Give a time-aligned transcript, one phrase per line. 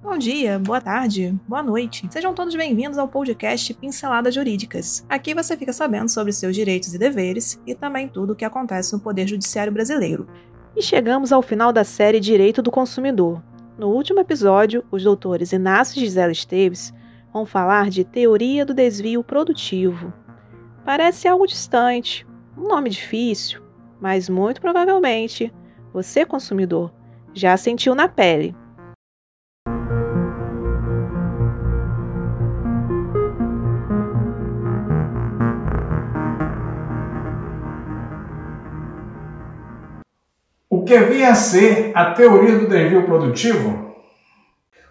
[0.00, 2.08] Bom dia, boa tarde, boa noite.
[2.10, 5.06] Sejam todos bem-vindos ao podcast Pinceladas Jurídicas.
[5.08, 8.92] Aqui você fica sabendo sobre seus direitos e deveres e também tudo o que acontece
[8.92, 10.26] no Poder Judiciário Brasileiro.
[10.76, 13.42] E chegamos ao final da série Direito do Consumidor.
[13.78, 16.92] No último episódio, os doutores Inácio e Gisela Esteves
[17.32, 20.12] vão falar de teoria do desvio produtivo.
[20.84, 22.26] Parece algo distante,
[22.58, 23.62] um nome difícil,
[24.00, 25.52] mas muito provavelmente
[25.92, 26.92] você, consumidor,
[27.32, 28.54] já sentiu na pele.
[40.82, 43.94] O que vinha a ser a teoria do desvio produtivo?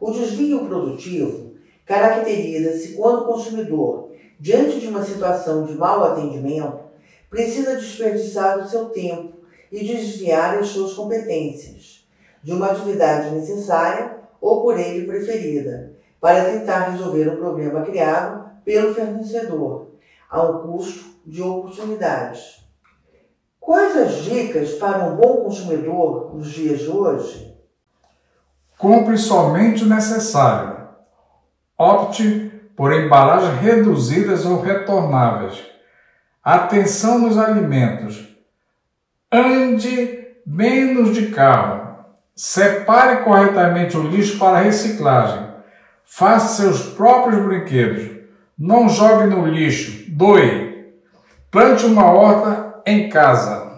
[0.00, 6.84] O desvio produtivo caracteriza-se quando o consumidor, diante de uma situação de mau atendimento,
[7.28, 9.34] precisa desperdiçar o seu tempo
[9.70, 12.08] e desviar as suas competências
[12.42, 18.94] de uma atividade necessária ou por ele preferida, para tentar resolver um problema criado pelo
[18.94, 19.88] fornecedor,
[20.30, 22.63] a um custo de oportunidades.
[23.64, 27.56] Quais as dicas para um bom consumidor nos dias de hoje?
[28.76, 30.86] Compre somente o necessário.
[31.78, 35.64] Opte por embalagens reduzidas ou retornáveis.
[36.42, 38.36] Atenção nos alimentos.
[39.32, 42.04] Ande menos de carro.
[42.36, 45.42] Separe corretamente o lixo para reciclagem.
[46.04, 48.10] Faça seus próprios brinquedos.
[48.58, 50.04] Não jogue no lixo.
[50.12, 50.92] Doe.
[51.50, 53.72] Plante uma horta em casa.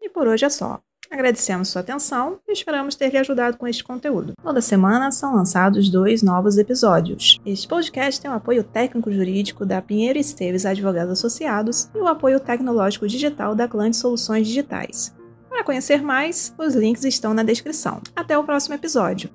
[0.00, 0.80] E por hoje é só.
[1.10, 4.32] Agradecemos sua atenção e esperamos ter lhe ajudado com este conteúdo.
[4.40, 7.38] Toda semana são lançados dois novos episódios.
[7.44, 13.08] Este podcast tem o apoio técnico-jurídico da Pinheiro Esteves Advogados Associados e o apoio tecnológico
[13.08, 15.12] digital da Clã de Soluções Digitais.
[15.48, 18.00] Para conhecer mais, os links estão na descrição.
[18.14, 19.30] Até o próximo episódio.